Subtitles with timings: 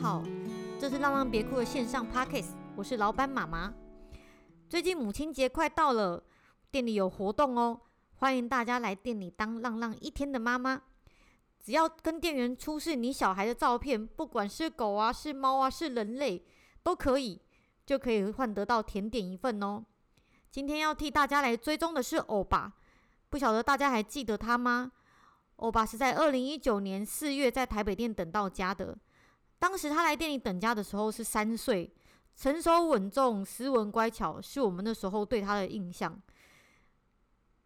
[0.00, 0.22] 好，
[0.80, 3.72] 这是浪浪别哭的线上 Podcast，我是老板妈妈。
[4.68, 6.22] 最近母亲节快到了，
[6.70, 7.80] 店里有活动哦，
[8.16, 10.82] 欢迎大家来店里当浪浪一天的妈妈。
[11.60, 16.44] 只要跟店员出示你小孩的照片，不管是狗啊、是猫啊、是人类，
[16.82, 17.40] 都可以，
[17.86, 19.84] 就可以换得到甜点一份哦。
[20.50, 22.72] 今天要替大家来追踪的是欧巴，
[23.30, 24.90] 不晓得大家还记得他吗？
[25.56, 28.98] 欧巴是在二零一九年四月在台北店等到家的。
[29.62, 31.88] 当时他来店里等家的时候是三岁，
[32.34, 36.20] 成熟稳重、斯文乖巧，是我们那时候对他的印象。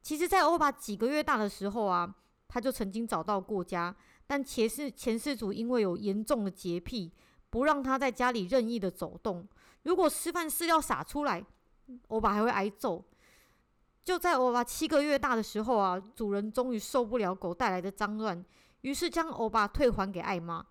[0.02, 2.14] 其实，在欧巴几个月大的时候啊，
[2.48, 3.96] 他就曾经找到过家，
[4.26, 7.10] 但前世前世主因为有严重的洁癖，
[7.48, 9.48] 不让他在家里任意的走动。
[9.84, 11.42] 如果吃饭饲料洒出来，
[12.08, 13.02] 欧巴还会挨揍。
[14.04, 18.44] 就在欧巴七个月大的时候啊，主人终于受不了狗带来的脏乱，
[18.82, 20.62] 于是将欧巴退还给艾妈。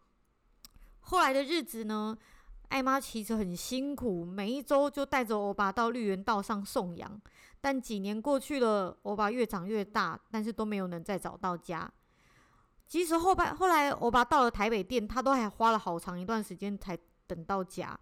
[1.06, 2.18] 后来的日子呢，
[2.70, 7.22] 艾妈其实很辛苦，每一周就带着欧巴到绿园道上送养。
[7.62, 11.92] 但几年过去了，欧巴越长越大，但是都没有能再找到家。
[12.88, 18.00] 即使后半后来欧巴到了台北店，他都还花了好长一段时间才等到家，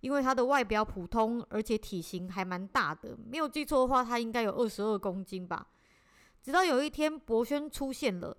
[0.00, 5.66] 因为他的外表普通，而且体型还蛮大的，没有记错的话，他应该有二十二公斤吧。
[6.42, 8.36] 直到有一天，博轩出现了。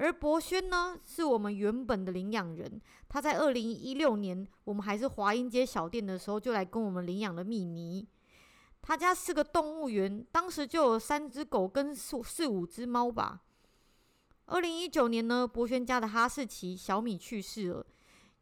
[0.00, 2.80] 而博轩呢，是我们原本的领养人。
[3.06, 8.08] 他在二零一六年，我们还是华阴街小店的时候，就来跟我们领养了米妮。
[8.80, 13.42] 他家是个动物园，当时就有三只狗跟四四五只猫吧。
[14.46, 17.84] 二零一九年呢，博轩家的哈士奇小米去世了，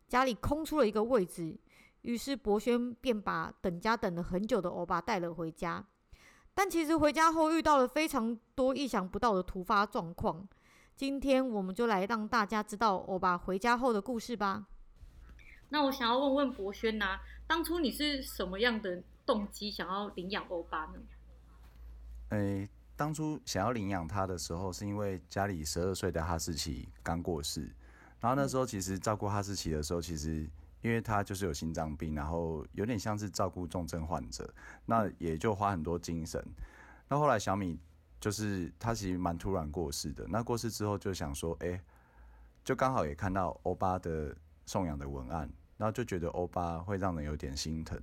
[0.06, 1.58] 家里空出了一个位置，
[2.02, 5.85] 于是博轩便把等家等了很久的欧巴带了回家。
[6.55, 10.48] 但其实回家后遇到了非常多意想不到的突发状况。
[10.98, 14.67] 今天我们就来让大家知道欧巴回家后的故事吧。
[15.69, 20.95] 那我想要问问博轩呐，当初你是什么样的动机想要领养欧巴呢？
[22.31, 27.70] 诶，当初想要领养他的时候，是因为家里十二岁的哈士奇刚过世，
[28.19, 30.51] 然后那时候其实照顾哈士奇的时候，其实
[30.83, 34.53] 因为他就是有心脏病，然后有点像是照顾重症患者，
[34.85, 36.45] 那也就花很多精神。
[37.08, 37.79] 那后来小米。
[38.20, 41.80] 就是他其实蛮突然过世的，那过世之后就想说，哎、欸，
[42.64, 44.36] 就刚好也看到欧巴的
[44.67, 48.01] 送养的文案，然后就觉得欧巴会让人有点心疼。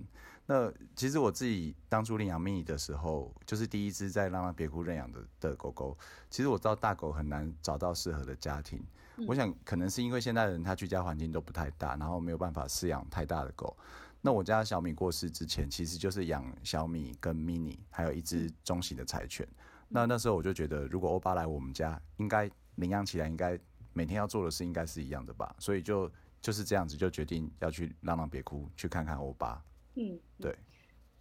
[0.47, 5.97] 那其实我自己当初领养蜜妮的时候，就是第一只在浪浪别哭认养的的狗狗。
[6.29, 8.79] 其实我知道大狗很难找到适合的家庭，
[9.17, 13.75] 嗯、我想可能是因为现在人他居家环境都不太大，然后没有办法饲养太大的狗。
[14.21, 19.47] 那我家小米过世之前，其实就是养小米跟 mini，，还有一只中型的柴犬。
[19.87, 23.57] 那那时候我就觉得，如果欧巴来我们家，应该领养起来，应该
[23.93, 29.63] 每天要做的事应该是一样的吧，所以就就是这样子，就决定要去浪浪别哭去看看欧巴。
[29.95, 30.53] 嗯，对。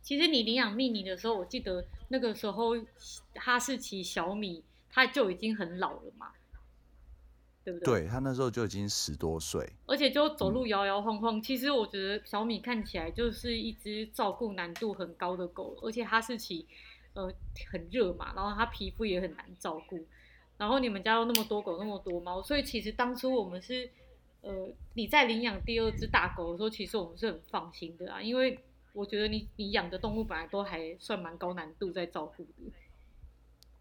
[0.02, 2.70] 其实你领养蜜妮的时候，我记得那个时候
[3.36, 6.32] 哈士奇小米它就已经很老了嘛，
[7.62, 8.00] 对不对？
[8.02, 11.38] 对，他那时候就已经十多岁，而且就走路摇摇晃晃。
[11.38, 16.66] 嗯，其实我觉得小米看起来就是一只照顾难度很高的狗，而且哈士奇。
[17.14, 17.32] 呃，
[17.70, 20.04] 很热嘛，然后它皮肤也很难照顾，
[20.58, 23.88] 然后你们家有那么多狗，那么多猫，所以其实当初我们是，
[24.40, 28.58] 呃，你在领养第二只大狗的时候，其实我们是很放心的啊，因为
[28.92, 32.72] 我觉得你你养的动物本来都还算蛮高难度在照顾的。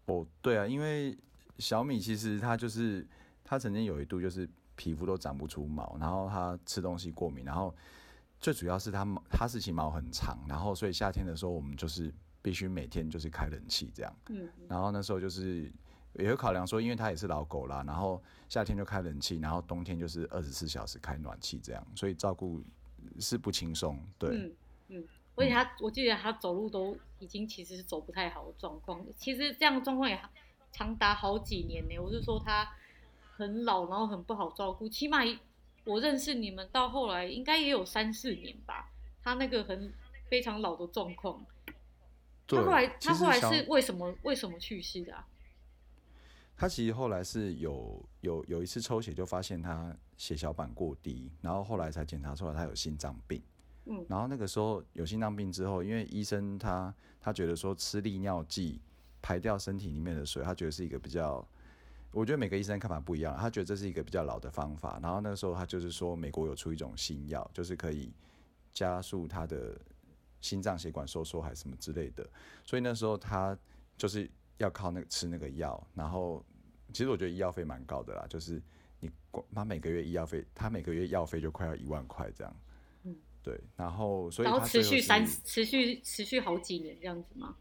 [0.06, 1.18] 哦，对啊，因为
[1.58, 3.04] 小米其实它就是
[3.42, 7.74] 它曾经有一度就是皮肤都长不出毛，然后它吃东西过敏，然后
[8.40, 12.14] 最主要是它毛哈士奇毛很长，然后所以夏天的时候我们就是。
[12.44, 15.72] 必须每天就是开冷气这样，嗯，然后那时候就是
[16.12, 22.62] 也会考量说，因为它也是老狗啦，然后夏天就开冷气，然后冬天就是二十四小时开暖气这样，所以照顾
[23.18, 24.52] 是不轻松，对，嗯
[24.88, 30.20] 嗯，而且它，我记得它走路都已经其实是走不太好的状况，其实这样的状况也
[30.70, 31.98] 长达好几年呢。
[31.98, 32.70] 我是说它
[33.38, 35.20] 很老，然后很不好照顾，起码
[35.84, 38.90] 我认识你们到后来应该也有三四年吧，
[39.22, 39.94] 它那个很
[40.28, 41.42] 非常老的状况。
[42.46, 45.26] 他后来，他后来是为什么为什么去世的啊？
[46.56, 53.42] 他其实后来是有有有一次抽血就发现他血小板过低，然后后来才检查出来他有心脏病。
[53.86, 58.80] 嗯，然后那个时候有心脏病之后，因为医生他他觉得说吃利尿剂
[59.20, 61.44] 排掉身体里面的水，他觉得是一个比较，
[62.12, 65.00] 我觉得每个医生看法不一样，他觉得这是一个比较老的方法。
[65.02, 68.12] 然后那个时候他就是说美国有出一种新药，就是可以
[68.72, 69.76] 加速他的。
[70.44, 72.28] 心脏血管收缩还是什么之类的，
[72.64, 73.58] 所以那时候他
[73.96, 76.44] 就是要靠那个吃那个药，然后
[76.92, 78.62] 其实我觉得医药费蛮高的啦，就是
[79.00, 82.56] 你光他每个月医药费，他每个月药费就快要一万块这样。
[83.04, 87.56] 嗯，对，然后所以他持续三持续持续好几年这样子吗？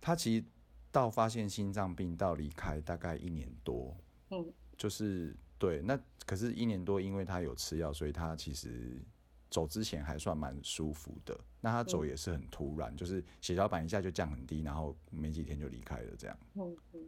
[0.00, 0.44] 他其实
[0.92, 3.96] 到发现心脏病到离开大概一年多。
[4.30, 9.02] 嗯，就是对，那可是一年多，因为他有吃药，所以他其实
[9.50, 11.38] 走之前还算蛮舒服的。
[11.60, 16.38] 那他走也是很突然，嗯、就是血小板一下就降很低，然后没几天就离开了这样。
[16.54, 17.00] 嗯嗯，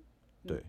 [0.46, 0.64] 对。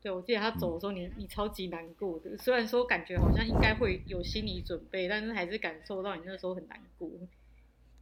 [0.00, 2.38] 对，我记得他走的时候你，你、嗯、你超级难过的。
[2.38, 7.10] 虽然说感觉好像应该会有心理准备，但是还是感受到你那时候很难过。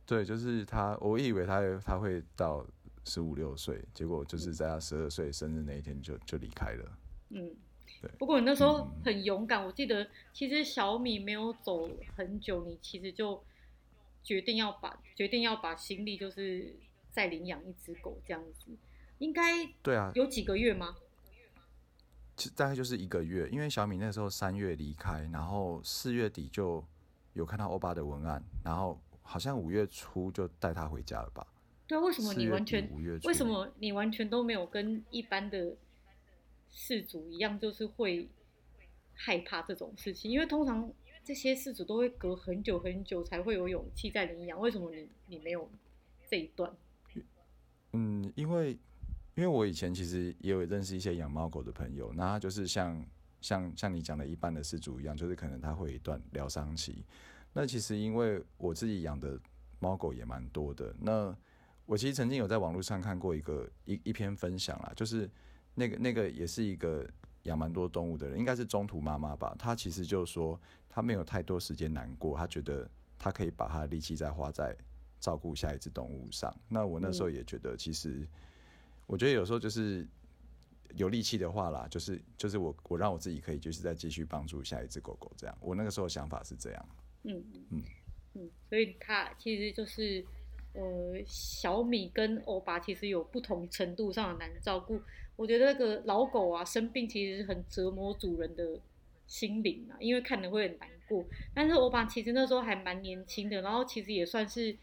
[0.04, 2.66] 对，就是他，我以为他他会到
[3.06, 6.98] 十五六岁，结果就是在他十二岁生日那一天就就离开了。
[7.30, 7.56] 嗯，对。
[8.18, 13.42] 不过你那时候很勇敢，嗯、我记得其实小米没有走很久，你其实就
[14.22, 16.76] 决定要把决定要把心力就是
[17.10, 18.70] 再领养一只狗这样子，
[19.18, 20.96] 应该对啊，有几个月吗？
[22.54, 26.84] 大概就是一个月，因为小米那时候三月离开，然后四月底就
[27.32, 31.46] 有看到欧巴的文案，然后好像五月初就带他回家了吧？
[31.86, 32.86] 对，为什么你完全
[33.24, 35.74] 为什么你完全都没有跟一般的
[36.76, 38.28] 事主一样，就是会
[39.14, 40.30] 害怕这种事情？
[40.30, 40.92] 因为通常
[41.24, 45.70] 这些事主都会隔很久很久才会有勇气再领养，为什么你你没有
[46.28, 46.76] 这一段？
[47.94, 48.78] 嗯，因为。
[49.36, 53.06] 因为我以前其实也有认识一些养猫狗的朋友，那他就是像
[53.42, 57.04] 像像你讲的一般的事主一样，就是可能他会有一段疗伤期。
[57.52, 59.38] 那其实因为我自己养的
[59.78, 61.36] 猫狗也蛮多的，那
[61.84, 65.30] 我其实曾经有在网络上看过一个一一篇分享啦，就是
[65.76, 67.08] 那个那个也是一个
[67.44, 69.54] 养蛮多动物的人，应该是中途妈妈吧。
[69.56, 74.76] 她其实就说她没有太多时间难过，她觉得她可以把她的力气再花在
[75.20, 76.52] 照顾下一只动物上。
[76.68, 78.26] 那我那时候也觉得其实。
[79.08, 80.04] 我觉得有时候就是
[80.96, 85.56] 有力气的话啦，就是就是我我让我自己可以就是再继续帮助下一只狗狗这样。
[85.60, 86.88] 我那个时候想法是这样。
[87.22, 87.82] 嗯嗯
[88.34, 90.26] 嗯，所以它其实就是
[90.72, 95.00] 呃小米跟欧巴其实有不同程度上的难照顾。
[95.36, 98.80] 我觉得那个老狗啊生病其实是很折磨主人的
[99.26, 101.24] 心灵啊，因为看了会很难过。
[101.54, 104.76] 但是欧巴其实那时候还蛮年轻的，然后其实也算是。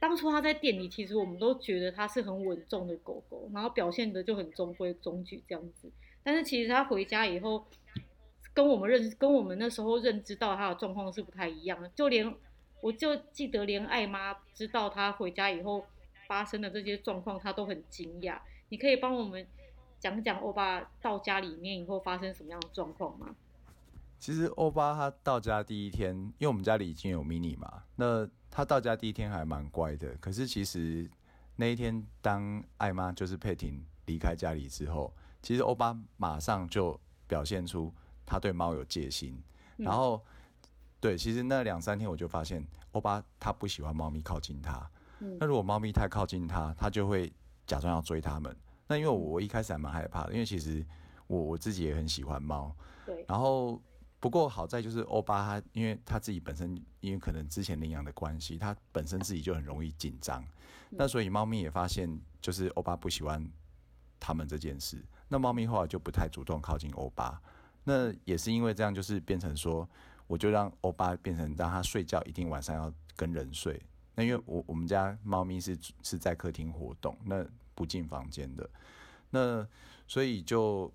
[0.00, 5.88] 当初他在店里，其实我们都觉得他是很稳重的狗狗，然后表现的就很中规中矩这样子。
[6.24, 7.64] 但是其实他回家以后，
[8.52, 11.88] 跟我们认跟我们那时候认知到他的状况是不太一样的。
[11.90, 12.34] 就连
[12.80, 15.86] 我就记得，连爱妈知道他回家以后
[16.26, 18.40] 发生的这些状况，他都很惊讶。
[18.70, 19.46] 你可以帮我们
[20.02, 23.34] 讲讲欧巴到家里面以后发生什么样的状况吗？
[24.18, 28.28] 其实欧巴他到家第一天，因为我们家里已经有 mini 嘛，那。
[28.54, 31.10] 他到家第一天还蛮乖的，可是其实
[31.56, 35.10] 那一天当艾妈就是佩婷离开家里之后，
[35.40, 37.90] 其实欧巴马上就表现出
[38.26, 39.42] 他对猫有戒心，
[39.78, 40.22] 嗯、然后
[41.00, 44.86] 对，其实那两三天我就发现欧巴他不喜欢猫咪靠近他，
[45.20, 47.32] 嗯、那如果猫咪太靠近他，他就会
[47.66, 48.54] 假装要追他们。
[48.92, 50.84] 那因为我一开始还蛮害怕的，因为其实
[51.26, 52.74] 我我自己也很喜欢猫，
[53.06, 53.80] 对，然后。
[54.22, 60.40] 不过好在就是欧巴他，因为他自己本身因为可能之前领养的关系，他本身自己就很容易紧张。
[60.90, 62.08] 嗯、那所以猫咪也发现，
[62.40, 63.44] 就是欧巴不喜欢
[64.20, 65.04] 他们这件事。
[65.26, 67.42] 那猫咪后来就不太主动靠近欧巴。
[67.82, 69.88] 那也是因为这样，就是变成说，
[70.28, 73.82] 我就让欧巴变成让他睡觉一定晚上要跟人睡。
[74.14, 78.68] 那因为我我们家猫咪是是在客厅活动，那不进房间的。
[79.30, 79.66] 那
[80.06, 80.92] 所以就。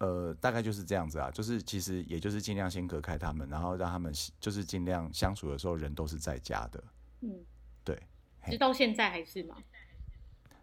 [0.00, 6.82] 呃，大概就是这样子啊，就是其实也就是尽量先隔开他们，然后让他们就是尽量相处的时候人都是在家的。
[7.20, 7.44] 嗯，
[7.84, 8.02] 对。
[8.46, 9.54] 直到现在还是吗？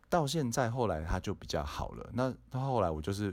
[0.09, 2.09] 到现在后来他就比较好了。
[2.15, 3.25] 那他后来我就是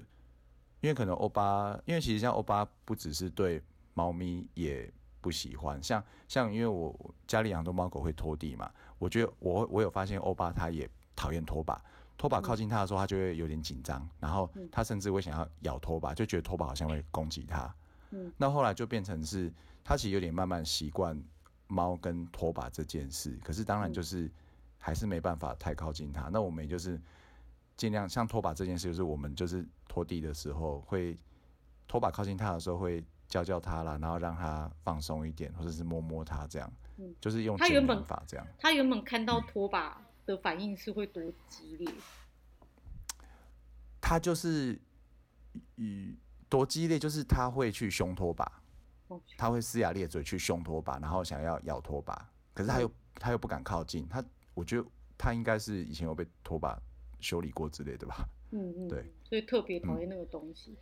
[0.83, 3.63] 因为可能欧巴，因为其实像欧巴不只是对
[3.95, 4.93] 猫咪也
[5.23, 11.83] 不喜欢，像像因为我家里养的猫狗会拖地嘛，我觉得我我有发现欧巴他也讨厌拖把。
[12.17, 17.75] 拖把靠近他的时候，他就会有点紧张，然后他甚至会想要咬拖把，就觉得拖把好像会攻击他。
[18.11, 19.53] 嗯，那后来就变成是
[19.83, 21.21] 他其实有点慢慢习惯
[21.67, 24.31] 猫跟拖把这件事，可是当然就是
[24.79, 26.29] 还是没办法太靠近它。
[26.33, 27.01] 那我们也就是
[27.77, 31.17] 尽量像拖把这件事，就是我们就是拖地的时候会
[31.89, 36.73] 拖把靠近它的时候会教教它啦，然后让它放松一点，或者是摸摸它这样，
[37.21, 38.47] 就是用它原本法这样。
[38.59, 40.01] 他原本看到拖把。
[40.27, 41.89] 的反应是会多激烈？
[44.01, 44.79] 他就是
[45.77, 46.17] 嗯
[46.49, 48.63] 多激烈，就是他会去凶拖把，
[49.37, 54.23] 他会龇牙咧嘴去凶拖把，然后想要咬拖把，可是他又他又不敢靠近他。
[54.55, 54.87] 我觉得
[55.19, 56.81] 他应该是以前有被拖把
[57.19, 58.29] 修理过之类的吧。
[58.53, 60.77] 嗯 嗯，对，所以特别讨厌那个东西。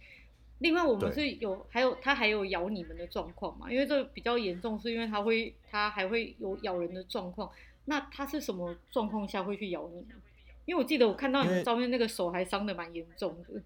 [0.58, 3.70] 另外，我们是有还有他还有咬你们的状况嘛？
[3.72, 7.50] 因为这比较严重，是因为他会他还会有咬人的状况。
[7.84, 10.08] 那它是什么状况下会去咬你们？
[10.64, 13.62] 因为我记得我看到你们照片，那个手还伤的蛮严重的。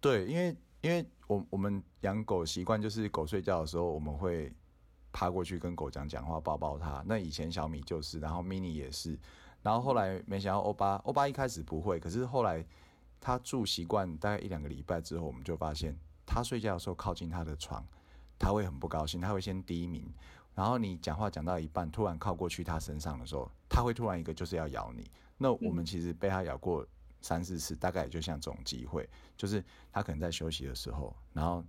[0.00, 4.52] 对，因为因为我我们养狗习惯就是狗睡觉的时候，我们会
[5.10, 7.02] 趴过去跟狗讲讲话，抱抱它。
[7.06, 9.18] 那以前小米就是，然后 mini 也是，
[9.62, 12.64] 然后后来没想到欧巴，欧巴一开始不会，可是后来
[13.18, 15.96] 他住习惯大概一两个礼拜之后，我们就发现
[16.26, 17.82] 他睡觉的时候靠近他的床，
[18.38, 20.06] 他会很不高兴，他会先低鸣，
[20.56, 25.08] 然后你讲话讲到一半，突然靠过去他身上的时候，他会突然一个就是要咬你。
[25.38, 26.84] 那我们其实被他咬过。
[27.22, 31.64] 三四次，大概也就像这种机会，就是他可能在休息的时候，然后，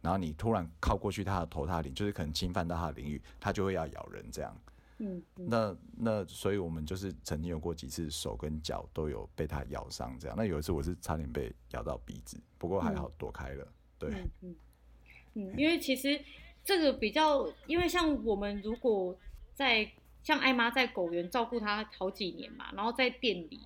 [0.00, 4.56] 然后你突然靠过去他的头，他领，就是可能侵犯到他的领域，他就会要咬人这样。
[4.98, 10.36] 嗯，嗯那那所以我们就是曾经有过几次手跟脚都有被他咬伤这样。
[10.36, 13.64] 那有一次我是差点被咬到鼻子，不过还好躲开了。
[13.64, 16.22] 嗯、对，嗯，因为其实
[16.64, 19.16] 这个比较，因为像我们如果
[19.52, 19.90] 在
[20.22, 23.60] 像艾妈在狗园照顾他好几年嘛，然后在店里。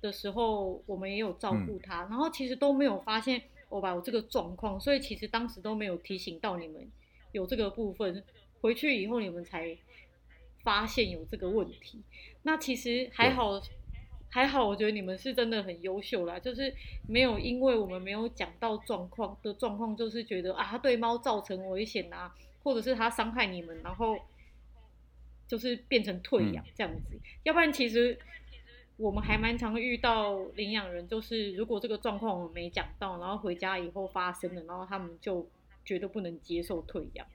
[0.00, 6.86] 的时候，我们也有照顾他，嗯，然后其实都没有发现我把我这个状况，所以其实当时都没有提醒到你们
[7.32, 8.22] 有这个部分。
[8.60, 9.74] 回去以后你们才
[10.62, 12.02] 发现有这个问题。
[12.42, 13.58] 那其实还好，
[14.34, 16.74] 还好，我觉得你们是真的很优秀啦，就是
[17.06, 24.18] 没有因为我们没有讲到状况的状况，就是觉得啊，他对猫造成危险啊，或者是它伤害你们，然后
[25.46, 28.18] 就是变成退养这样子，嗯，要不然其实。
[28.96, 35.44] 我们还蛮常遇到领养人，就是如果这个状况我们没讲到，然后回家以后发生了，然后他们就
[35.84, 37.26] 觉得不能接受退养。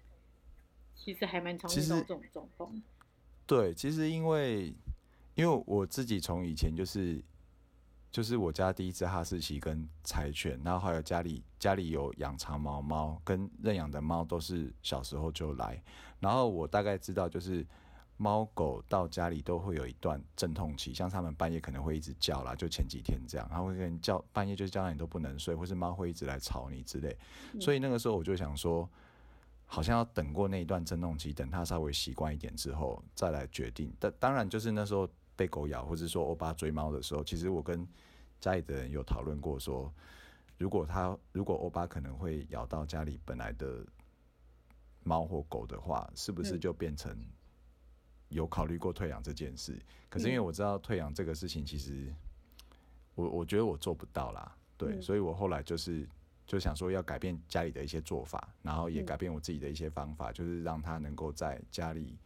[0.95, 2.81] 其实还蛮常遇到这种状况。
[3.45, 4.73] 对，其实因为
[5.39, 7.23] 因为我自己从以前就是
[8.11, 15.81] 就是我家第一只哈士奇跟柴犬，然后还有家里家里有养长毛猫跟认养的猫，都是小时候就来，
[16.19, 17.65] 然后我大概知道就是。
[18.21, 27.17] 猫狗到家里都会有一段阵痛期，像他们半夜可能会一直叫啦，就前几天这样，然后会跟你叫，半夜就叫到你都不能睡，或是猫会一直来吵你之类。
[27.61, 28.89] 所以那个时候我就想说，
[29.65, 33.89] 好像要等过那一段阵痛期，等它稍微习惯一点之后再来决定。
[33.97, 35.07] 但当然就是那时候
[35.39, 37.87] 被狗咬，或者说欧巴追猫的时候，其实我跟
[38.41, 39.89] 家里的人有讨论过说，
[40.57, 43.85] 如果他如果欧巴可能会咬到家里本来的
[45.03, 47.15] 猫或狗的话，是不是就变成？
[48.31, 49.75] 有考虑过退养这件事，
[50.07, 52.13] 可是因为我知道退养这个事情，其实
[53.15, 56.07] 我我觉得我做不到啦，对，嗯、所以我后来就是
[56.45, 62.19] 就想说要改变家里的一些做法，然后也改变我自己的一些方法，嗯、就是让他能够在家里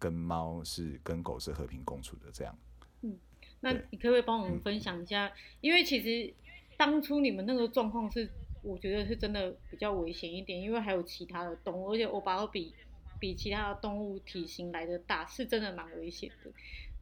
[0.00, 2.58] 跟猫是跟狗是和平共处的这样。
[3.02, 3.16] 嗯，
[3.60, 5.26] 那你可不可以帮我们分享一下？
[5.26, 6.34] 嗯、因为其实
[6.76, 8.28] 当初你们那个状况是，
[8.62, 12.74] 我觉得是真的比较危险一点，因为还有其他的动物，而且欧巴都比。
[13.18, 16.50] 比其他的动物体型来的大，是真的蛮危险的。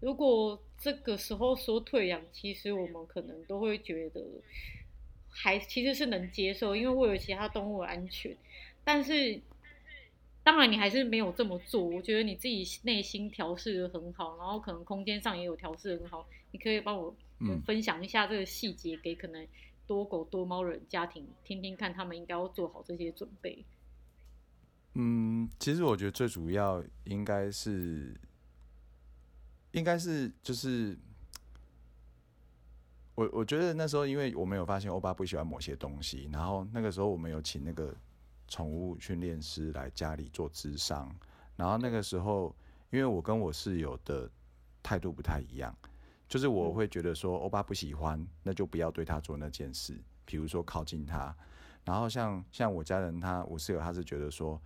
[0.01, 4.21] 如果这个时候说退养，其实我们可能都会觉得
[5.29, 8.37] 还其实是能接受，因为为了其他动物的安全。
[8.83, 9.41] 但是
[10.49, 11.85] 当然你还是没有这么做。
[11.85, 16.27] 我觉得你自己内心调试的很好，然后可能空间上也有调试很好。
[16.53, 17.15] 你可以帮我
[17.67, 19.47] 分享一下这个细节，给可能
[19.87, 23.63] 多狗多猫人家庭听听看，他们应该要做好这些准备。
[24.95, 28.19] 嗯，其实我觉得最主要应该是，
[29.73, 30.97] 应该是就是，
[33.17, 37.95] 我我觉得那时候，因为我们有发现欧巴不喜欢某些东西，然后那个时候我们有请那个
[38.49, 41.15] 宠物训练师来家里做咨商，
[41.55, 42.53] 然后那个时候，
[42.91, 44.29] 因为我跟我室友的
[44.83, 45.73] 态度不太一样，
[46.29, 51.33] 就是我会觉得说欧巴不喜欢，那就不要对他做那件事，比如说靠近他，
[51.85, 54.61] 然后像像我家人他，我室友他是觉得说。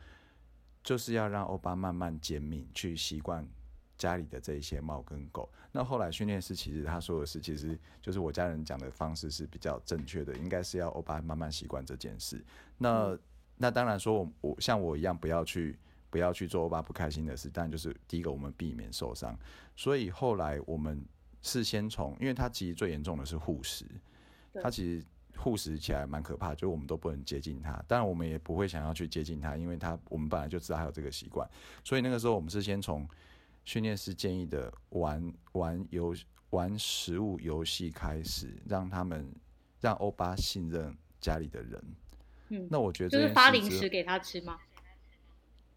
[0.85, 3.49] 就是要让欧巴慢慢减敏，去习惯
[3.97, 5.49] 家里的这一些猫跟狗。
[5.71, 12.45] 那后来训练师其实他说的是，其实就是我家人讲的方式是比较正确的，应该是要欧巴慢慢习惯这件事。
[12.77, 13.21] 那、嗯、
[13.63, 15.79] 那当然说我，我像我一样不要去
[16.11, 19.39] 不要去做欧巴不开心的事，但就是第一个我们避免受伤。
[19.77, 21.03] 所以后来我们
[21.41, 23.87] 是先从，因为他其实最严重的是护食，
[24.63, 25.07] 他其实。
[25.35, 31.49] 护食起来蛮可怕，就我们都不能接近他，当然我们也不会想要去接近他，因为他我们本来就知道他有这个习惯，
[31.83, 33.09] 所以那个时候我们是先从
[33.65, 36.15] 训练师建议的玩玩游
[36.51, 39.27] 玩食物游戏开始，让他们
[39.81, 41.83] 让欧巴信任家里的人。
[42.53, 44.59] 嗯，那我觉得就是发零食给他吃吗？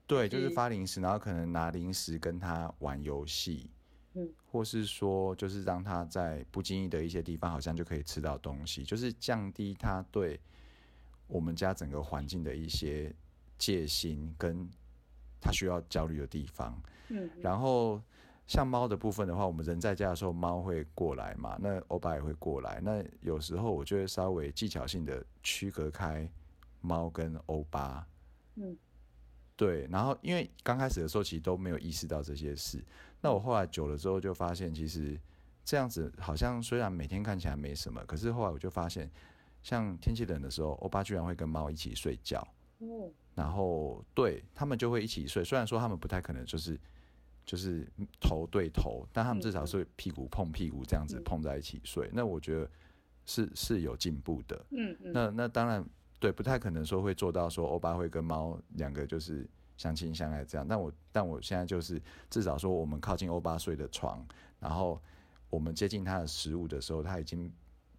[0.05, 3.69] 对，就是发零食，然后可能拿零食跟他玩游戏。
[4.13, 10.39] 嗯或是说，就是让他在不经意的一些地方，好像就可以吃到东西，就是降低他对
[11.27, 13.13] 我们家整个环境的一些
[13.57, 14.69] 戒心跟
[15.41, 16.81] 他需要焦虑的地方。
[17.09, 18.01] 嗯，然后
[18.47, 22.79] 像猫的部分的话，我们人在家的时候，猫会过来嘛，那欧巴也会过来。
[22.81, 26.25] 那有时候我就会稍微技巧性的区隔开
[26.85, 28.07] 猫跟欧巴。
[28.55, 28.77] 嗯，
[29.55, 29.87] 对。
[29.89, 32.83] 然后因为刚开始的时候，其实都没有意识到这些事。
[33.21, 35.19] 那我后来久了之后，就发现其实
[35.63, 39.09] 这样子好像虽然每天看起来没什么，可是后来我就发现，
[39.63, 42.47] 像天气冷的时候，欧巴居然会跟猫一起睡觉。
[42.79, 43.09] 哦。
[43.33, 46.79] 然后对他们就会一起睡，虽然说他们不太可能就是。
[47.47, 47.87] 就是
[48.19, 52.07] 头对头，但他们至少是屁股碰屁股这样子碰在一起睡。
[52.07, 52.67] 嗯、那我觉得
[53.27, 54.65] 是是有进步的。
[54.71, 55.13] 嗯嗯。
[55.13, 55.87] 那那当然
[56.19, 60.67] 对，不太可能说会做到说欧巴会跟猫两个就是相亲相爱这样。
[60.67, 64.25] 但我但我现在就是至少说我们靠近欧巴睡的床，
[64.59, 65.01] 然后
[65.49, 67.51] 我们接近它的食物的时候，它已经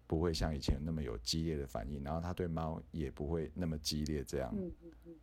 [0.07, 4.51] 不会像以前那么有激烈的反应，然后他对猫也不会那么激烈这样。
[4.53, 5.15] 嗯嗯嗯。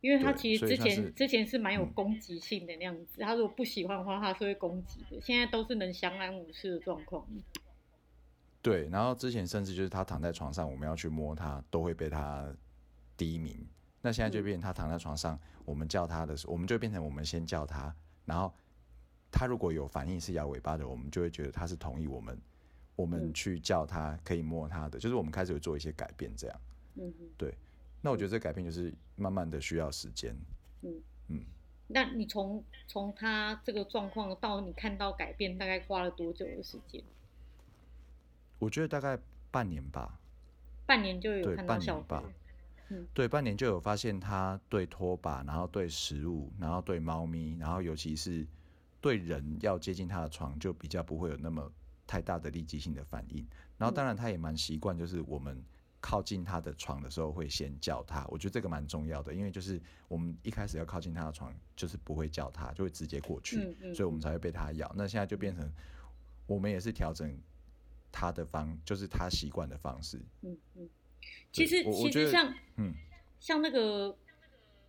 [0.00, 5.20] 因为他其实之前之前是蛮有攻击性的那样子，嗯，他如果不喜欢的话，他是会攻击的。
[5.20, 7.26] 现在都是能相安无事的状况。
[8.62, 12.52] 对，然后之前甚至就是他躺在床上，我们要去摸他，都会被他
[13.16, 13.66] 低鸣。
[14.02, 18.52] 那现在就变成他躺在床上，嗯，我们叫他的时候，我们就变成我们先叫他，然后
[19.30, 22.38] 他如果有反应是摇尾巴的，我们就会觉得他是同意我们，
[22.96, 26.60] 我们去叫他可以摸他的，就是我们开始会做一些改变这样。
[26.96, 27.54] 嗯，对。
[28.02, 30.34] 那我觉得这改变就是慢慢的需要时间。
[30.80, 31.44] 嗯嗯，
[31.86, 37.02] 那你从从他这个状况到你看到改变，大概花了多久的时间？
[38.60, 39.18] 我觉得大概
[39.50, 40.20] 半年吧。
[40.86, 42.04] 半年就有看到效果。
[42.06, 42.34] 对，半年吧。
[42.90, 48.46] 嗯，对，半年就有发现他对拖把，然后对食物，然后对猫咪，然后尤其是
[49.00, 51.68] 对人要接近他的床，就比较不会有那么
[52.06, 53.44] 太大的立即性的反应。
[53.76, 55.60] 然后当然他也蛮习惯，就是我们。
[56.02, 64.90] 靠近他的床的时候会先叫他，我觉得这个蛮重要的，因为就是我们一开始要靠近他的床，就是不会叫他，就会直接过去，嗯嗯、所以我们才会被他咬。
[64.96, 65.70] 那现在就变成
[66.46, 67.30] 我们也是调整
[68.10, 70.20] 他的方，就是他习惯的方式。
[70.42, 70.88] 嗯嗯，
[71.52, 72.94] 其实其实像嗯
[73.38, 74.16] 像那个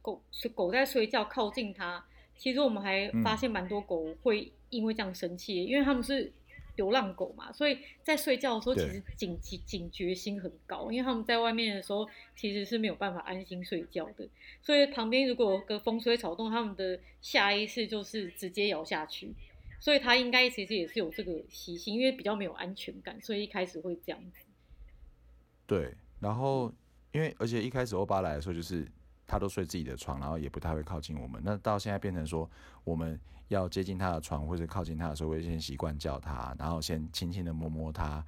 [0.02, 2.06] 狗狗在睡觉靠近它，
[2.38, 6.32] 其实我们还发现蛮多狗会因为这样生气，因为他们是。
[6.78, 14.28] 流浪狗嘛，所以在睡觉的时候其实警警警觉心很高，因为他们在外面的时候其实是没有办法安心睡觉的。
[14.62, 19.36] 所以旁边如果有个风吹草动，他们的下意识就是直接咬下去。
[19.82, 24.46] 所以他应该其实也是有这个习性，因为比较没有安全感，所以一开始会这样子。
[25.68, 26.74] 对，然后
[27.12, 28.90] 因为而且一开始欧巴来的时候就是。
[29.28, 31.42] 他都睡自己的床，然后也不太会靠近我们。
[31.46, 32.50] 那到现在变成说，
[32.84, 33.18] 我们
[33.48, 38.22] 要接近他的床或者靠近他的时候，会先习惯叫他，然后先轻轻的摸摸他。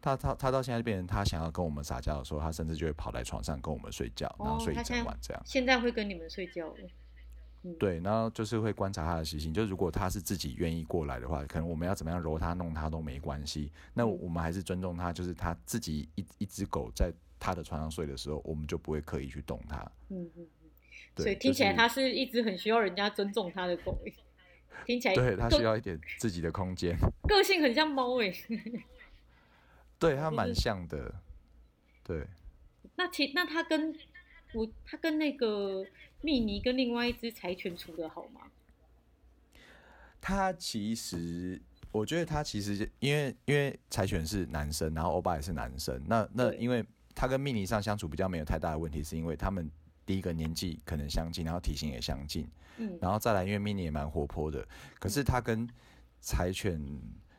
[0.00, 5.40] 他他他到现在变成他想要跟我们撒娇的时候，他甚至就会跑来床上跟我们睡觉，然后睡一整晚这样。
[5.40, 6.78] 哦，现在会跟你们睡觉了。
[7.62, 7.74] 嗯。
[7.78, 13.70] 对，然后就是会观察他的习性，就如果他是自己愿意过来的话，可能我们要怎么样揉他弄他都没关系。
[13.94, 17.12] 那我们还是尊重他，就是他自己一一只狗在。
[17.40, 19.76] 他的床上睡的时候，我们就不会刻意去动它。
[20.08, 20.70] 嗯嗯嗯。
[21.18, 23.96] 所以听起来它是一只很需要人家尊重它的狗。
[24.84, 26.98] 听起来，对，它需要一点自己的空间。
[27.28, 28.34] 个性很像猫诶。
[30.00, 31.14] 对，它蛮像的。
[32.02, 32.26] 对。
[32.96, 33.94] 那其那它跟
[34.52, 35.86] 我，他跟那个
[36.20, 38.42] 蜜妮跟另外一只柴犬处的好吗？
[40.20, 41.60] 他其实。
[41.90, 46.84] 我觉得他其实因为因为柴犬是男生，然后欧巴也是男生，那那因为
[47.14, 49.68] 他跟蜜妮上相处比较没有太大的问题，是因为他们
[50.04, 54.68] 第一个年纪可能相近，然后体型也相近，嗯，然后再来因为蜜妮也蛮活泼的，
[55.00, 55.66] 可是他跟
[56.20, 56.78] 柴犬，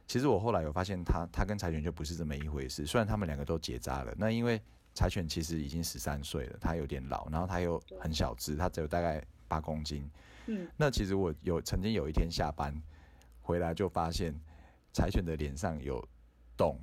[0.08, 4.60] 其实我后来有发现他他跟柴犬就不是这么一回事，虽然他们两个都结扎了，那因为
[5.00, 10.10] 柴犬其实已经十三岁了，它有点老，然后它又很小只，它只有大概八公斤，
[10.48, 12.76] 嗯，那其实我有曾经有一天下班。
[13.42, 14.32] 回来就发现
[14.94, 16.08] 柴犬的脸上有
[16.56, 16.78] 洞，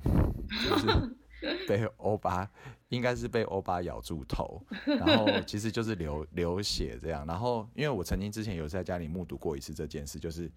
[0.65, 0.89] 就是
[1.69, 2.51] 被欧巴，
[2.89, 7.25] 应该是被欧巴咬住头，然后其实就是流 流血这样。
[7.25, 10.51] 然后因为我曾经之前有在家里目睹过一次这件事，就是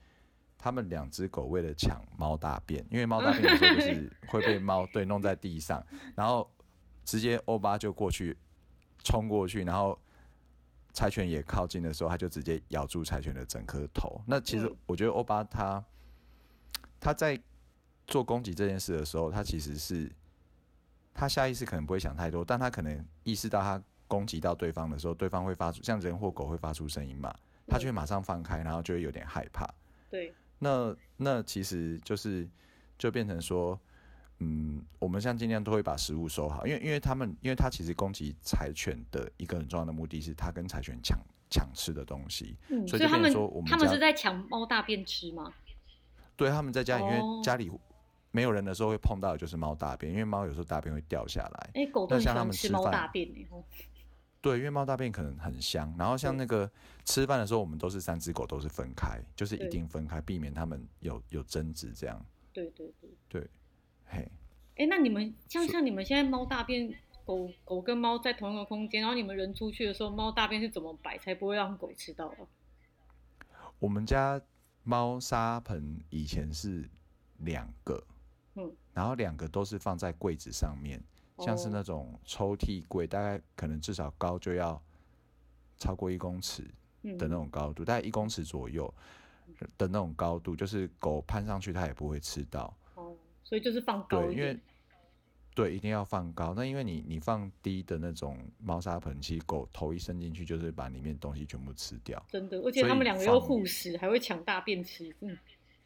[0.58, 6.50] 他们两只狗为了抢猫大便，因为猫大便有时候就是会被猫对弄在地上，然后
[7.10, 8.38] 直接欧巴就过去
[9.04, 9.98] 冲过去，然后
[10.94, 14.22] 柴犬也靠近的时候，他就直接咬住柴犬的整颗头。
[14.28, 15.84] 那其实我觉得欧巴他。
[17.02, 17.42] 他在
[18.06, 20.12] 做攻击这件事的时候，他其实是
[21.14, 27.34] 他下意识可能不会想太多，但他可能意识到他攻击到对方的时候，对方会发出像人或狗会发出声音嘛，
[27.66, 29.66] 他就会马上放开，然后就会有点害怕。
[30.10, 32.46] 对，那那其实就是
[32.98, 33.80] 就变成说，
[34.40, 45.54] 嗯，我们像今天都会把食物收好，因为因为他们，因为他其实攻击柴犬的一个很重要的目的是，他跟柴犬抢抢吃的东西，嗯，所以他们说我们他们是在抢猫大便吃吗？
[46.36, 47.70] 对，他们在家里，因为家里
[48.32, 51.70] 没有人的时候会碰到的就是猫大便，因为猫有时候大便会掉下来。
[51.74, 53.28] 哎，狗都喜欢吃猫大便
[54.42, 56.72] 对，因为猫大便可能很香，然后像那个
[57.04, 62.26] 吃饭的时候，我们都是三只狗都是分开，就是一定分开，避免他们有有争执这样。
[62.54, 63.50] 对对对对，
[64.10, 64.30] 嘿。
[64.76, 66.94] 哎，那你们像像你们现在猫大便，
[67.26, 72.34] 狗狗跟猫在同一个空间，然后你们人出去的时候，猫大便是怎么摆才不会让狗吃到？
[73.80, 74.42] 我们家
[74.84, 76.90] 猫砂盆以前是
[77.38, 78.04] 两个，
[78.56, 81.02] 嗯，然后两个都是放在柜子上面。
[81.42, 84.82] 像是那种抽屉柜，大概可能至少高就要
[85.78, 86.64] 超过一公尺
[87.02, 88.94] 的那种高度，大概一公尺左右
[89.78, 92.76] 的那种高度，就是狗攀上去它也不会吃到。
[93.50, 94.36] 哦，所以就是放高一点。
[94.36, 94.60] 对，因为
[95.56, 96.54] 对，一定要放高。
[96.56, 102.24] 那因为你你放低的那种猫砂盆，其实狗头一伸进去就是把里面东西全部吃掉。
[102.30, 105.14] 真的，而且他们两个又护食，还会抢大便吃。
[105.22, 105.38] 嗯。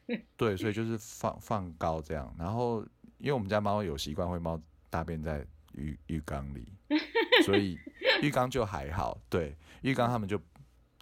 [0.35, 2.35] 对，所以就是放放高这样。
[2.37, 2.81] 然后，
[3.17, 4.61] 因为我们家猫有习惯会猫。
[4.89, 6.71] 大便在浴浴缸里，
[7.43, 7.75] 所以
[8.21, 9.19] 浴缸就还好。
[9.27, 10.39] 对，浴缸他们就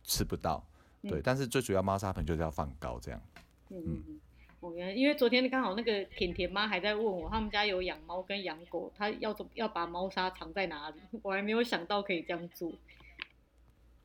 [0.06, 0.66] 吃不到。
[1.02, 3.22] 对，嗯、但是最主要猫砂盆就是要放高这样。
[3.70, 4.20] 嗯嗯，
[4.62, 11.02] 我原来因为昨天刚好那个甜甜妈还在问我，他们家有养猫跟养狗，她要怎要把猫砂藏在哪里？
[11.22, 12.72] 我还没有想到可以这样做。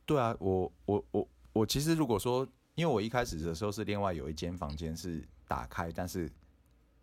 [0.05, 6.29] 对啊，我我我我其实如果说，因为我一开始的时候是另外有一间房间是打开，但是。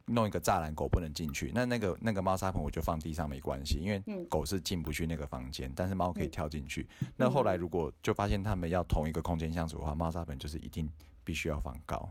[0.07, 1.51] 弄一个栅栏，狗不能进去。
[1.55, 6.87] 那那个那个猫砂盆我就放地上没关系，因为狗是进不去那个房间，但是猫可以跳进去。
[7.17, 10.87] 那后来如果就发现他们要同一个空间相处的话，猫砂盆就是一定
[11.25, 12.07] 必须要放高。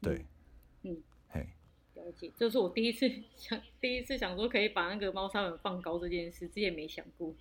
[0.00, 0.24] 对，
[0.82, 0.96] 嗯，
[1.28, 1.46] 嘿，
[1.94, 2.32] 了解。
[2.36, 7.34] 这是我第一次想， 第一次想说可以把那个猫砂盆放高这件事，之前没想过。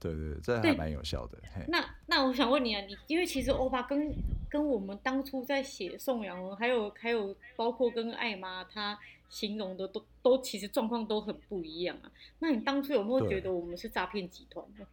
[0.00, 1.38] 对对对，这还蛮有效的。
[1.54, 4.14] 嘿那那我想问你啊，你因为其实欧巴跟
[4.50, 8.98] 跟我们当初在写宋阳文，还有还有包括跟艾妈她
[9.30, 12.12] 形容的都都其实状况都很不一样啊。
[12.38, 14.86] 那你当初有没有觉得我们是诈骗集团呢？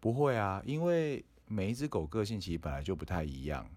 [0.00, 3.68] 不会啊，因为每一只狗个性其实本来就不太一样。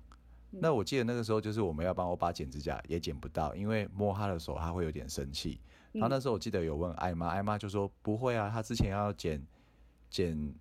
[0.51, 5.59] 嗯、那我记得那个时候就是我们要帮欧巴剪指甲，也剪不到，因为摸他的手他会有点生气。
[5.93, 9.45] 然后那时候我记得有问艾妈，艾妈就说不会啊，他之前要剪
[10.09, 10.53] 剪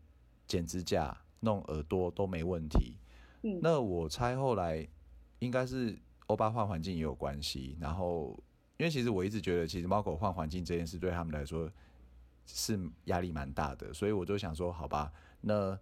[0.46, 2.96] 剪指甲、弄耳朵都没问题。
[3.42, 4.86] 嗯，那我猜后来
[5.38, 7.76] 应该是欧巴换环境也有关系。
[7.80, 8.36] 然后
[8.76, 11.70] 因为其实我一直觉得，其实猫狗换环境这件事对他们来说
[12.46, 15.78] 是压力蛮大的，所以我就想说，好吧，那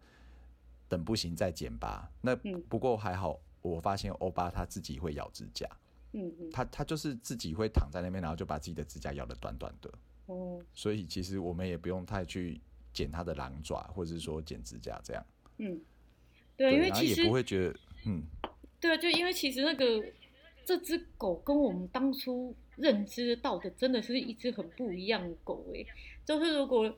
[0.89, 2.11] 等不行再剪吧。
[2.21, 2.37] 那
[2.69, 5.69] 不过还好，我发现欧巴他自己会咬指甲。
[6.13, 9.93] 嗯嗯，他他就是自己会躺在那边，然后就把自己的指甲咬得短短的。
[10.27, 12.61] 哦，所以其实我们也不用太去
[12.93, 15.27] 剪他的狼爪，或者是说剪指甲这样。
[15.59, 15.79] 嗯，
[16.57, 18.23] 对，因为其实也不会觉得，嗯，
[18.81, 20.03] 对啊，就因为其实那个
[20.65, 25.87] 这只狗跟我们当初认知到的，真的是一只很不一样的狗诶。
[26.25, 26.95] 就是如果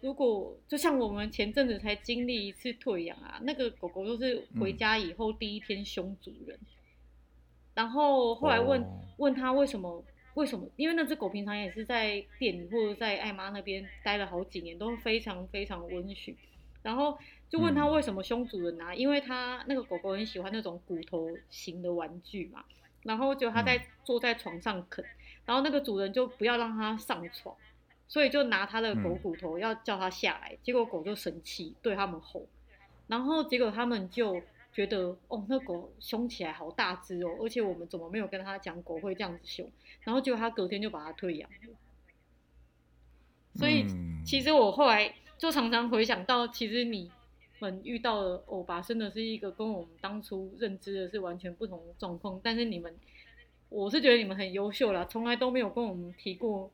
[0.00, 6.56] 如果就像我们前阵子才经历一次退养啊，那个狗狗都是回家以后第一天凶主人。
[6.56, 6.66] 嗯
[7.72, 8.90] 然后后来问、oh.
[9.18, 10.68] 问他为什么为什么？
[10.76, 16.36] 因为那只狗平常也是在店里或者在艾妈那边待了好几年，都非常非常温驯。
[16.82, 17.16] 然后
[17.48, 18.90] 就问他为什么凶主人啊？
[18.90, 22.64] 嗯、因为他那个狗狗很喜欢那种骨头型的玩具嘛。
[23.04, 25.08] 然后就他在坐在床上啃，嗯、
[25.46, 27.56] 然后那个主人就不要让他上床，
[28.10, 30.50] 所以就拿他的狗骨头要叫他下来。
[30.52, 32.44] 嗯、结果狗就生气，对他们吼。
[33.06, 34.42] 然后结果他们就。
[34.72, 39.68] 觉得哦，那狗凶起来好大只哦，而且我们怎么没有跟他讲狗会这样子凶？
[40.02, 41.76] 然后结果他隔天就把它退养了。
[43.56, 43.84] 所以
[44.24, 47.10] 其实我后来就常常回想到，其实你
[47.58, 52.40] 们遇到的欧巴真的是一个跟我们当初认知的是完全不同的状况。
[52.40, 52.94] 但是你们，
[53.70, 56.70] 我是觉得你们很优秀啦，从来都没有跟我们提过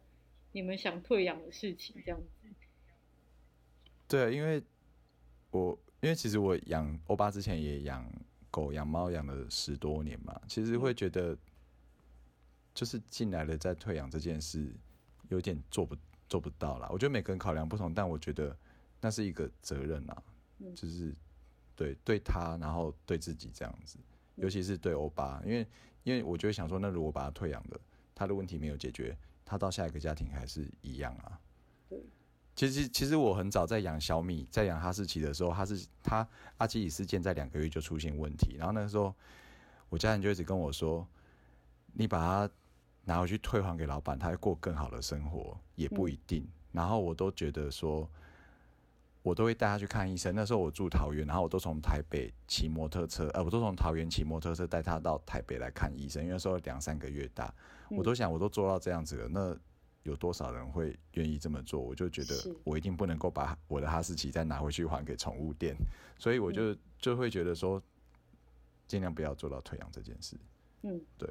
[0.57, 2.49] 你们想退养的事情这样子。
[4.09, 4.63] 对，因为
[5.51, 5.79] 我。
[6.03, 8.07] 因为其实我养欧巴之前也养
[8.51, 11.37] 狗养猫养了十多年嘛，其实会觉得
[12.75, 14.71] 就是进来了再退养这件事
[15.31, 15.97] 有点做不
[16.29, 16.87] 做不到啦。
[16.93, 18.57] 我觉得每个人考量不同，但我觉得
[19.01, 20.23] 那是一个责任啊，
[20.77, 21.13] 就是
[21.75, 23.99] 对对他，然后对自己这样子，
[24.37, 25.67] 尤其是对欧巴，因为
[26.05, 27.81] 因为我就会想说，那如果把他退养了，
[28.15, 29.17] 他的问题没有解决，
[29.47, 31.41] 他到下一个家庭还是一样啊。
[32.55, 39.15] 其实，其实我很早在养小米，在养哈士奇的时候，哈士他阿基里斯腱在两个月就出现问题，然后那个时候
[39.91, 41.07] 我家人就一直跟我说
[41.93, 42.51] ：“你把它
[43.05, 46.43] 拿回去退还给老板，他会过更好的生活，也不一定。
[46.45, 48.11] 嗯、然后我都觉得说，
[49.27, 50.33] 我都会带他去看医生。
[50.37, 57.53] 那时候我住桃园，然后我都从台北骑摩托车，呃，我都从桃园骑摩托车带他到台北来看医生，因为那时候两三个月大，
[57.91, 59.59] 我都想我都做到这样子了，那
[60.05, 61.81] 有多少人会愿意这么做？
[61.81, 65.75] 我就觉得我一定不能够把我的哈士奇再拿回去还给宠物店，
[66.17, 67.83] 所以我就就会觉得说，
[68.87, 70.37] 尽量不要做到退养这件事。
[70.83, 71.29] 嗯，对，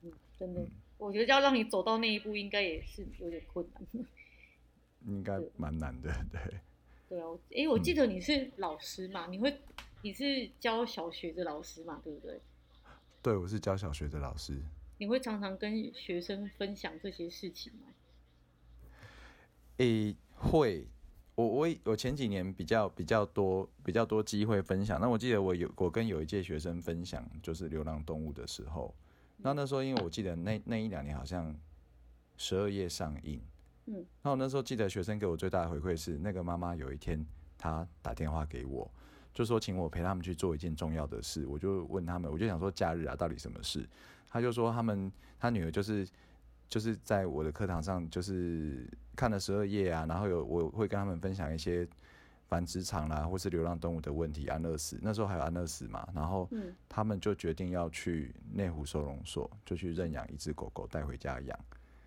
[0.00, 0.62] 嗯，真的。
[0.62, 4.06] 嗯我觉得要让你走到那一步，应该也是有点困难。
[5.06, 6.40] 应该蛮难的，对。
[7.08, 9.26] 对啊，哎、欸，我记得你是老师嘛？
[9.26, 9.60] 嗯、你会，
[10.02, 12.00] 你是教小学的老师嘛？
[12.02, 12.40] 对不对？
[13.22, 14.60] 对，我是教小学的老师。
[14.98, 17.88] 你会常常跟学生分享这些事情吗？
[19.78, 20.88] 诶、欸，会。
[21.36, 24.98] 我我我前几年比较比较多比较多机会分享。
[24.98, 28.94] 那我记得我有我跟有一届学生分享，就是流浪动物的时候。
[29.36, 31.54] 那那时候，因为我记得那那一两年好像
[32.38, 33.38] 十二夜上映，
[33.86, 37.24] 嗯，然后那时候记得学生给我最大的回馈是，那个妈妈有一天
[37.56, 38.90] 她打电话给我，
[39.32, 41.46] 就说请我陪他们去做一件重要的事。
[41.46, 43.88] 我就问他们，我就想说假日啊，到底什么事？
[44.28, 46.06] 他就说他们他女儿就是
[46.68, 51.88] 就是在我的课堂上就是看了十二页啊，然后有我会跟他们分享一些。
[52.48, 56.48] 繁殖场啦，或是流浪动物的问题，安乐死那时候还有安乐死嘛，然后
[56.88, 61.58] 他们就决定要去内湖收容所，就去认养一只狗狗带回家养。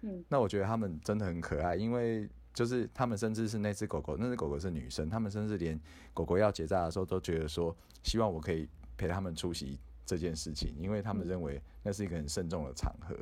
[0.01, 5.79] 嗯，那我觉得他们真的很可爱，因为就是他们甚至是那只狗狗，那只狗狗是女生，他们甚至连
[6.13, 13.15] 狗狗要结扎的时候都觉得说，希望我可以陪他们出席这件事情，因为他们认为那是一个很慎重的场合。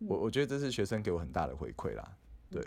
[0.00, 2.16] 我我觉得这是学生给我很大的回馈啦，
[2.50, 2.62] 对。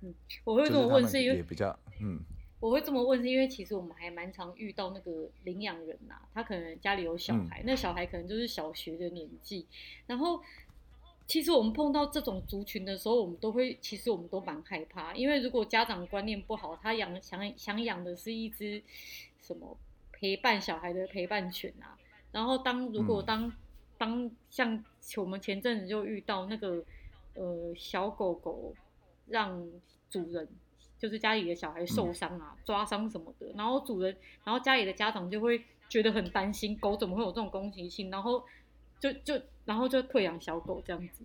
[0.00, 2.20] 嗯，我会这么问是因为也比较嗯。
[2.60, 9.66] 我会这么问，是因为其实我们还蛮常遇到那个领养人呐、啊，他可能家里有小孩，嗯、那小孩可能就是小学的年纪，
[10.06, 10.40] 然后
[11.26, 18.82] 其实我们碰到这种族群的时候，我们都会，其实我们都蛮害怕，因为如果家长观念不好，他养想想养的是一只
[19.40, 19.76] 什么
[20.12, 21.98] 陪伴小孩的陪伴犬啊，
[22.32, 23.52] 然后当如果当、嗯、
[23.98, 24.84] 当像
[25.16, 26.84] 我们前阵子就遇到那个
[27.34, 28.74] 呃小狗狗
[29.26, 29.66] 让
[30.10, 30.48] 主人。
[30.96, 38.10] 就是家里的小孩受伤啊，抓伤什么的，然后主人，然后家里的家长就会觉得很担心，狗怎么会有这种攻击性？
[38.10, 38.42] 然后
[39.04, 41.24] 就就然后就退养小狗这样子。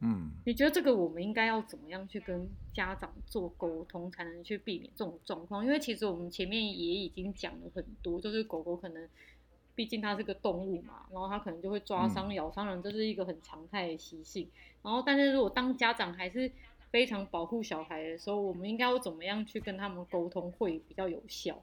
[0.00, 5.62] 嗯，你觉得这个我们应该要怎么样去跟家长做沟通，才能去避免这种状况？
[5.62, 9.08] 因为其实我们前面也已经讲了很多，就是狗狗可能
[9.74, 14.48] 毕竟它是个动物嘛，然后它可能就会抓伤、咬伤人，这是一个很常态的习性。
[14.82, 16.50] 然后，但是如果当家长还是
[16.90, 21.60] 非常保护小孩的时候，我们应该要怎么样去跟他们沟通会比较有效？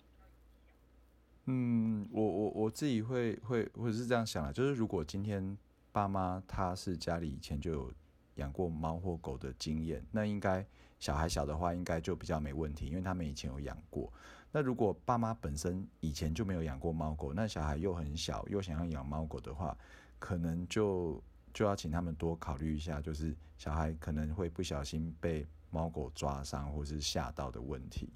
[1.45, 5.57] 嗯，我我我自己会会会是这样想的，就是如果今天
[5.91, 7.93] 爸妈他是家里以前就有
[8.35, 10.65] 养过猫或狗的经验，那应该
[10.99, 14.11] 小孩小的话应该就比较没问题，因为他们以前有养过。
[14.51, 19.77] 那如果爸妈本身以前就没有养过猫狗，那小孩又很小又想要养猫狗的话，
[20.19, 21.21] 可能就。
[21.55, 28.09] 就要请他们多考虑一下，就是小孩可能会不小心被猫狗抓伤或是吓到的问题。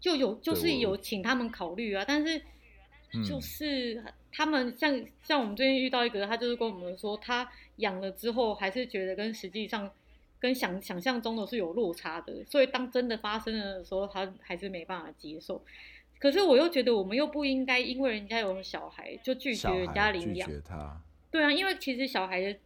[0.00, 2.40] 就有就是有请他们考虑啊，但是
[3.26, 9.90] 就是他们像像我们最近遇到一个，他就是跟我们说，他养了之后还是觉得跟实际上
[10.38, 15.62] 跟想想象中的是有落差的，所以当真的发生了的时候，他还是没办法接受。
[16.18, 20.50] 可是我又觉得我们又不应该因为人家有小孩就拒绝人家领养。
[21.30, 22.58] 对啊，因为其实小孩的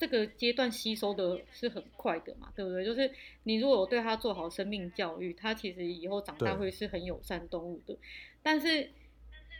[0.00, 2.82] 这个阶段吸收的是很快的嘛，对不对？
[2.82, 7.94] 就是你如果有对他做好生命教育，他其实以后长大会是很友善动物的。
[8.42, 8.90] 但是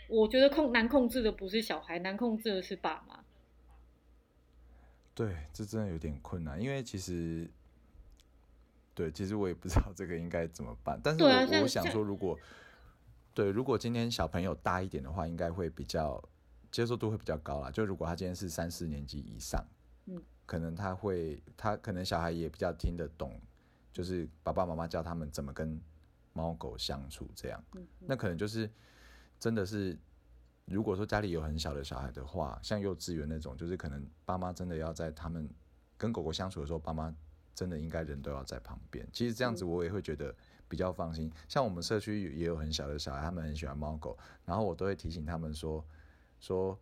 [0.09, 3.23] 我觉得控难控制的不是小孩，难控制的是爸妈。
[5.15, 7.47] 对，这真的有点困难，因为其实，
[8.95, 10.99] 对，其实我也不知道这个应该怎么办。
[11.05, 12.39] 但是我，我、啊、我想说，如果
[13.35, 16.23] 对，如果今天小朋友大一点的话，应该会比较。
[16.73, 19.80] 接受度会比较高啦，就如果他今天是三四年级以上，嗯，
[20.51, 23.41] 可能他会，他可能小孩也比较听得懂，
[23.93, 25.81] 就是爸爸妈妈教他们怎么跟
[26.33, 28.69] 猫狗相处这样，嗯，那可能就是
[29.39, 29.97] 真的是，
[30.65, 35.49] 如果说家里有很小的小孩的话，像幼稚园那种，就是可能爸妈真的要在他们
[35.97, 37.15] 跟狗狗相处的时候，爸妈
[37.55, 39.07] 真的应该人都要在旁边。
[39.13, 40.35] 其实这样子我也会觉得
[40.69, 41.31] 比较放心。
[41.49, 45.87] 像我们社区也有很小的小孩，他们很喜欢猫狗，然后我都会提醒他们说。
[46.41, 46.77] 说，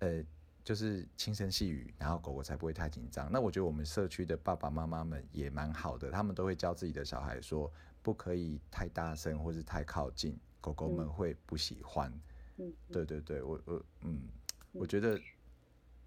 [0.00, 0.22] 呃，
[0.66, 3.30] 就是轻声细语，然后狗狗才不会太紧张。
[3.30, 12.12] 那我觉得我们社区的爸爸妈妈们也蛮好的，他们都会教自己的小孩说，不可以太大声或是太靠近，狗狗们会不喜欢。
[12.56, 14.22] 嗯，对对对，我我嗯，
[14.72, 15.16] 我觉得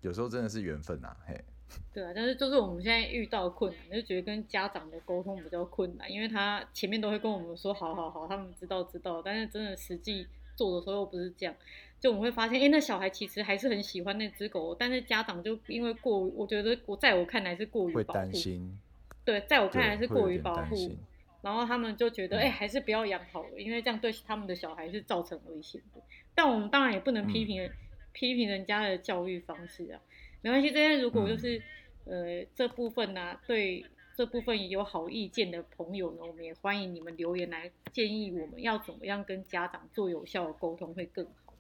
[0.02, 1.42] 有时候真的是缘分呐，嘿。
[1.94, 10.28] 对啊，但是就是我们现在遇到困难，就觉得跟家长的沟通比较困难，因为他前面都会跟我们说好好好，他们知道知道，但是真的实际
[10.60, 11.56] 做的时候又不是这样，
[12.02, 18.78] 就我们会发现，哎，那小孩其实还是很喜欢那只狗，但是家长就因为过，我觉得我在我看来是过于保护，会担心，
[19.24, 20.98] 对，在我看来是过于保护，
[21.42, 26.02] 然后他们就觉得，哎，还是不要养好了，因为这样对他们的小孩是造成危险的。
[26.36, 27.72] 但我们当然也不能批评、嗯、
[28.12, 30.02] 批评人家的教育方式啊。
[30.42, 31.58] 没关系，这边如果就是、
[32.06, 33.86] 嗯、呃这部分呢、啊，对
[34.20, 41.54] 这部分也有好意见的朋友呢，我们也欢迎你们留言来建议我们要怎么样跟家长做有效的沟通会更好。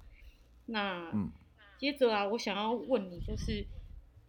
[0.66, 1.32] 那、嗯、
[1.78, 3.66] 接着啊，我想要问你，就是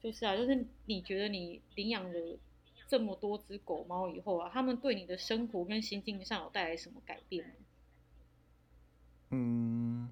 [0.00, 2.38] 就是啊，就是你觉得你领养了
[2.86, 7.52] 这么多只狗猫以后啊，他们对你的生活跟心境上有带来什么改变吗？
[9.30, 10.08] 嗯，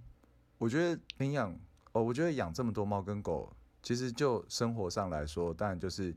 [0.59, 1.57] 我觉得领养
[1.93, 3.53] 哦，我觉得养这么多猫跟狗。
[3.81, 6.13] 其实就生活上来说，当然就是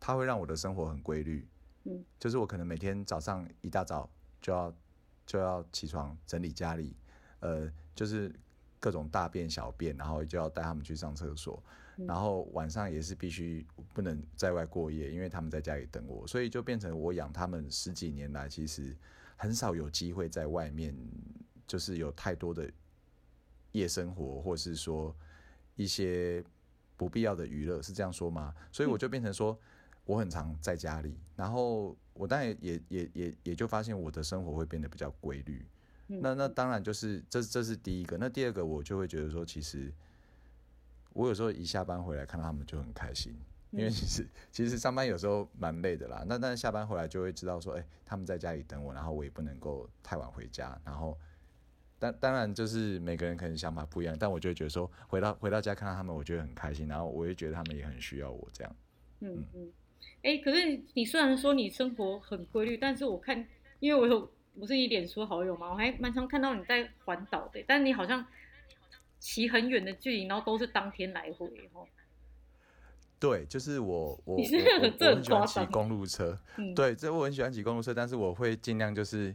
[0.00, 1.46] 它会让我的生活很规律。
[1.84, 4.74] 嗯，就是我可能每天早上一大早就要
[5.26, 6.96] 就要起床整理家里，
[7.40, 8.34] 呃，就是
[8.80, 11.62] 各种大便小便，然后就要带他们去上厕所，
[11.96, 18.96] 然后晚上也是必须不能在外过夜，因为他们在家里等我，所以就变成我养他们十几年来，其实
[19.36, 20.94] 很少有机会在外面，
[21.66, 22.70] 就是有太多的
[23.72, 25.14] 夜生活，或是说
[25.76, 26.44] 一些。
[26.98, 28.52] 不必要的娱乐是这样说吗？
[28.72, 29.56] 所以我就变成说，
[30.08, 35.62] 我很常在家里，然后我当然也也也也就发现我的生活会变得比较规律。
[36.06, 38.16] 那那当然就是这这是第一个。
[38.16, 39.92] 那第二个我就会觉得说，其实
[41.12, 43.36] 我有时候一下班回来看到他们就很开心，
[43.70, 46.24] 因为其实其实上班有时候蛮累的啦。
[46.26, 51.18] 那但是下班回来就会知道说，哎，他们在家里等我，然后我也不能够太晚回家，然后。
[52.00, 58.76] 当当然就是每个人可能想法不一样，但我就会觉得说回到回到家看到他们，我觉得很开心，然后我也觉得他们也很需要我这样。
[59.18, 59.68] 嗯嗯，
[60.22, 63.46] 哎、欸，可是你虽然说你生活很规律，但是我看，
[63.80, 68.26] 因为我有不是你脸书好友嘛，我还蛮常看到你在环岛的，但你好像
[69.18, 71.86] 骑很远的距离，然后都是当天来回哦。
[73.18, 74.42] 对，就是我我我我
[74.98, 79.34] 很喜欢骑公路车，嗯、 对，这我很喜欢骑公路车，但是我会尽量就是。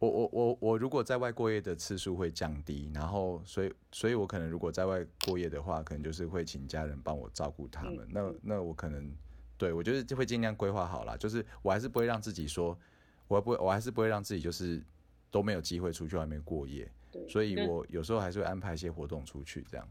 [0.00, 7.96] 我我我我如果在外过夜的次数会降低，然后所以所以我可能如果在外过夜的话，可能就是会请家人帮我照顾他们。
[8.02, 9.12] 嗯、那那我可能
[9.58, 12.78] 对我觉得就会尽量规划好啦，就是我还是不会让自己说，
[13.26, 14.82] 我不会我还是不会让自己就是
[15.30, 16.90] 都没有机会出去外面过夜。
[17.28, 19.86] 所以我有时候还是会安排一些活动出去这样。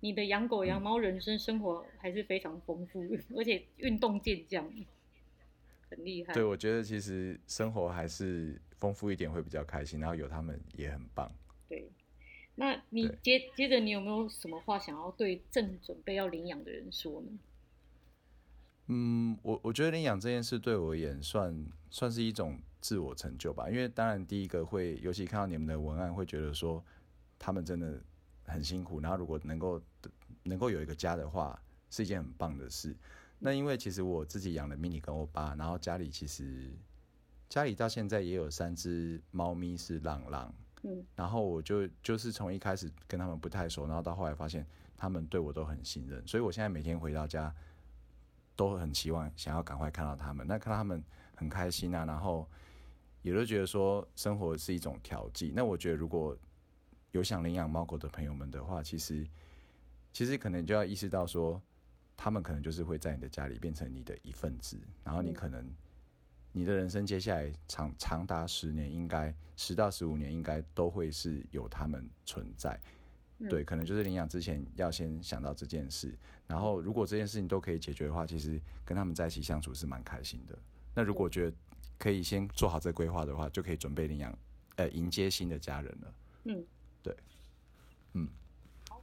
[0.00, 4.70] 你的养狗养猫人生生活还是非常丰富，嗯、而且运动健将，
[5.88, 6.34] 很厉害。
[6.34, 8.60] 对，我觉得其实生活还是。
[8.78, 11.28] 丰富一点会比较开心，然后有他们也很棒。
[11.68, 11.90] 对，
[12.54, 17.26] 那你接接着你有没有什么话想要对正准备要领养的人说呢？
[18.88, 26.84] 嗯，我我觉得领养这件事对我而言算算是一种自我成就吧，因为当然第一个会，尤其看到你们的文案，会觉得说
[27.38, 28.00] 他们真的
[28.44, 29.80] 很辛苦，然后如果能够
[30.42, 32.96] 能够有一个家的话，是一件很棒的事。
[33.38, 36.70] 那因为其实我自己养了 mini 跟欧巴，然后家里其实。
[37.50, 44.66] 家里到现在也有三只猫咪是浪浪，嗯，然后我就就是从一开始跟他们不太熟，然后到后来发现
[44.98, 47.50] 他们对我都很信任，所以我现在每天回到家
[48.58, 51.00] 都很期望想要赶快看到他们，那看到他们
[51.36, 52.44] 很开心啊，然后
[53.22, 55.52] 也都觉得说生活是一种调剂。
[55.54, 56.36] 那我觉得如果
[57.12, 59.24] 有想领养猫狗的朋友们的话，其实
[60.12, 61.62] 其实可能就要意识到说，
[62.16, 65.64] 他们可能就是会在你的家里变成你的一份子，然后你可能。
[66.50, 72.80] 你的人生接下来长长达十年，应该十到十五年，应该都会是有他们存在。
[73.38, 76.12] 嗯、对，可能就是领养之前要先想到这件事。
[76.46, 80.58] 然后，如果这件事情都可以解决的话，其实跟他们在一起相处是蛮开心的。
[80.94, 81.56] 那如果觉得
[81.98, 84.36] 可以先做好这规划的话，就可以准备领养，
[84.76, 86.14] 呃，迎接新的家人了。
[86.44, 86.64] 嗯，
[87.02, 87.14] 对，
[88.14, 88.28] 嗯。
[88.88, 89.02] 好，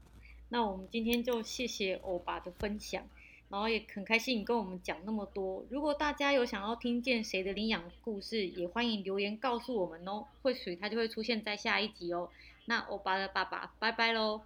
[0.50, 3.08] 那我们今天就谢谢欧巴的分享。
[3.48, 5.64] 然后也很开心你跟我们讲那么多。
[5.70, 10.26] 如果大家有想要听见谁的领养故事，也欢迎留言告诉我们哦。
[10.42, 12.28] 或许他就会出现在下一集哦。
[12.68, 14.42] 那欧巴的爸爸，拜拜喽。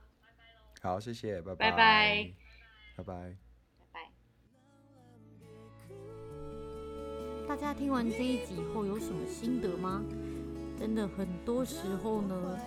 [0.82, 1.72] 好，谢谢，拜拜。
[1.72, 2.32] 拜拜。
[2.98, 3.38] 拜拜。
[3.78, 4.12] 拜拜。
[7.48, 10.04] 大家听完这一集后有什么心得吗？
[10.78, 12.60] 真的很多时候呢，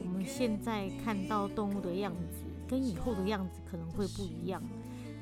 [0.00, 4.62] 我们现在看到动物的样子，跟以后的样子可能会不一样。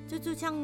[0.08, 0.54] 就就像，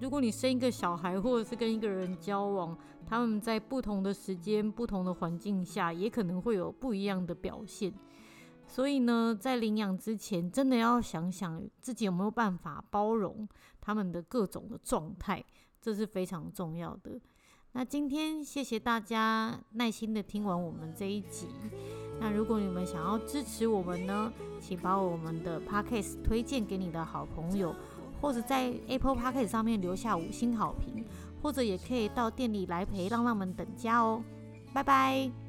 [0.00, 2.76] 如果你生一个小孩，或者是跟一个人交往，
[3.06, 7.92] 他们在不同的时间、不同的环境下，也可能会有不一样的表现。
[8.66, 13.48] 所以呢，在领养之前，真的要想想自己有没有办法包容
[13.80, 15.42] 他们的各种的状态，
[15.80, 17.20] 这是非常重要的。
[17.72, 21.48] 那今天谢谢大家耐心的听完我们这一集。
[22.18, 27.74] 那如果你们想要支持我们呢，请把我们的 Podcast 推荐给你的好朋友，
[28.20, 31.04] 或者在 Apple Podcast 上面留下五星好评，
[31.42, 34.22] 或者也可以到店里来陪浪浪们等家哦。
[34.72, 35.45] 拜拜。